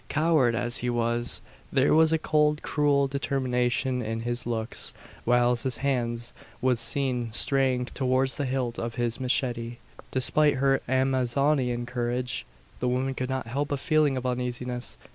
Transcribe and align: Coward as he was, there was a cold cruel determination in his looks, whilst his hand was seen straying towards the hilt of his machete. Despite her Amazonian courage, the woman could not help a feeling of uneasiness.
Coward 0.09 0.55
as 0.55 0.77
he 0.77 0.89
was, 0.89 1.41
there 1.71 1.93
was 1.93 2.11
a 2.11 2.17
cold 2.17 2.63
cruel 2.63 3.07
determination 3.07 4.01
in 4.01 4.21
his 4.21 4.47
looks, 4.47 4.93
whilst 5.27 5.63
his 5.63 5.77
hand 5.85 6.31
was 6.59 6.79
seen 6.79 7.31
straying 7.31 7.85
towards 7.85 8.35
the 8.35 8.45
hilt 8.45 8.79
of 8.79 8.95
his 8.95 9.19
machete. 9.19 9.77
Despite 10.09 10.55
her 10.55 10.81
Amazonian 10.89 11.85
courage, 11.85 12.47
the 12.79 12.87
woman 12.87 13.13
could 13.13 13.29
not 13.29 13.45
help 13.45 13.71
a 13.71 13.77
feeling 13.77 14.17
of 14.17 14.25
uneasiness. 14.25 14.97